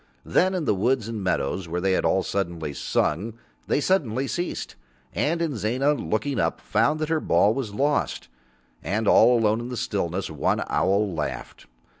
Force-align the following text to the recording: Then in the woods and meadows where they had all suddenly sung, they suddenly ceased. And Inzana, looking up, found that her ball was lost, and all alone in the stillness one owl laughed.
Then 0.25 0.55
in 0.55 0.65
the 0.65 0.73
woods 0.73 1.07
and 1.07 1.23
meadows 1.23 1.67
where 1.67 1.79
they 1.79 1.91
had 1.91 2.05
all 2.05 2.23
suddenly 2.23 2.73
sung, 2.73 3.35
they 3.67 3.79
suddenly 3.79 4.25
ceased. 4.25 4.75
And 5.13 5.41
Inzana, 5.43 5.93
looking 5.93 6.39
up, 6.39 6.59
found 6.59 6.99
that 7.01 7.09
her 7.09 7.19
ball 7.19 7.53
was 7.53 7.75
lost, 7.75 8.27
and 8.81 9.07
all 9.07 9.37
alone 9.37 9.59
in 9.59 9.69
the 9.69 9.77
stillness 9.77 10.27
one 10.31 10.63
owl 10.69 11.13
laughed. 11.13 11.67